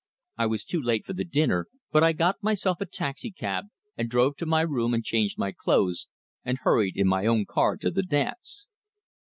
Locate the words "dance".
8.01-8.65